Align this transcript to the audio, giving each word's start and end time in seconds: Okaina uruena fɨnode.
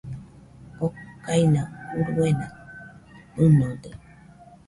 Okaina 0.85 1.61
uruena 1.99 2.45
fɨnode. 3.35 3.89